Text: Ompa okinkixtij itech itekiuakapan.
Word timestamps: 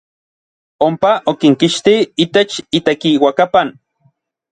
Ompa 0.85 1.11
okinkixtij 1.31 2.01
itech 2.25 2.53
itekiuakapan. 2.79 3.67